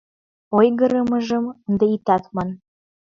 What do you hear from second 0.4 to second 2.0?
—Ойгырымыжым ынде